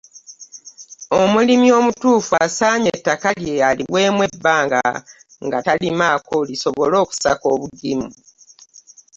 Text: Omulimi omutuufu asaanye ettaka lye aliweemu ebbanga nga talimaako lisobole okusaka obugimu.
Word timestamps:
Omulimi 1.21 1.67
omutuufu 1.79 2.33
asaanye 2.45 2.89
ettaka 2.97 3.29
lye 3.41 3.55
aliweemu 3.69 4.21
ebbanga 4.29 4.83
nga 5.45 5.57
talimaako 5.65 6.35
lisobole 6.49 6.95
okusaka 7.03 7.45
obugimu. 7.55 8.09